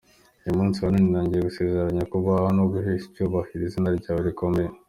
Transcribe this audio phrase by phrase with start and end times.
[0.43, 4.71] Uyu munsi wa none nongeye gusezeranya kukubaha no guhesha icyubahiro Izina ryawe Rikomeye.